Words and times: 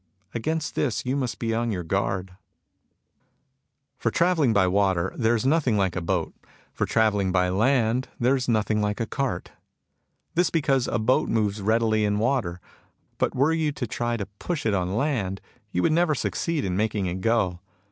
Against 0.33 0.73
this 0.73 1.05
you 1.05 1.15
must 1.15 1.37
be 1.37 1.53
on 1.53 1.71
your 1.71 1.83
guard." 1.83 2.25
BLIND 2.25 3.67
CONSERVATISM 3.67 3.69
T9 3.69 4.01
For 4.01 4.09
travelling 4.11 4.53
by 4.53 4.67
water 4.67 5.13
there 5.15 5.35
is 5.35 5.45
nothing 5.45 5.77
like 5.77 5.95
a 5.95 6.01
boat. 6.01 6.33
For 6.73 6.87
travelling 6.87 7.31
by 7.31 7.49
land 7.49 8.07
there 8.19 8.35
is 8.35 8.49
nothing 8.49 8.81
like 8.81 8.99
a 8.99 9.05
cart. 9.05 9.51
This 10.33 10.49
because 10.49 10.87
a 10.87 10.97
boat 10.97 11.29
moves 11.29 11.61
readily 11.61 12.03
in 12.03 12.17
water; 12.17 12.59
but 13.19 13.35
were 13.35 13.53
you 13.53 13.71
to 13.73 13.85
try 13.85 14.17
to 14.17 14.25
push 14.39 14.65
it 14.65 14.73
on 14.73 14.95
land 14.97 15.39
you 15.71 15.83
would 15.83 15.91
never 15.93 16.15
succeed 16.15 16.65
in 16.65 16.75
making 16.75 17.05
it 17.05 17.21
go. 17.21 17.59